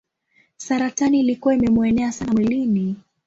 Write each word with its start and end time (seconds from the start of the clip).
Saratani 0.57 1.19
ilikuwa 1.19 1.53
imemuenea 1.53 2.11
sana 2.11 2.31
mwilini. 2.31 2.95